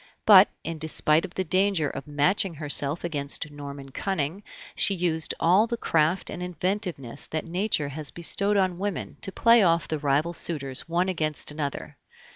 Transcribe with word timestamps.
But, 0.25 0.49
in 0.63 0.79
despite 0.79 1.25
of 1.25 1.35
the 1.35 1.43
danger 1.43 1.87
of 1.87 2.07
matching 2.07 2.55
herself 2.55 3.03
against 3.03 3.51
Norman 3.51 3.89
cunning, 3.89 4.41
she 4.73 4.95
used 4.95 5.35
all 5.39 5.67
the 5.67 5.77
craft 5.77 6.31
and 6.31 6.41
inventiveness 6.41 7.27
that 7.27 7.45
Nature 7.45 7.89
has 7.89 8.09
bestowed 8.09 8.57
on 8.57 8.79
women 8.79 9.17
to 9.21 9.31
play 9.31 9.61
off 9.61 9.87
the 9.87 9.99
rival 9.99 10.33
suitors 10.33 10.89
one 10.89 11.07
against 11.07 11.51
another. 11.51 11.99